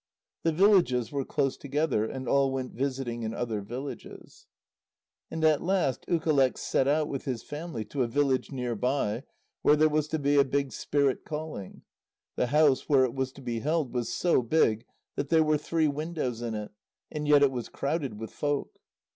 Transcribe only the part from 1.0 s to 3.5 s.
were close together, and all went visiting in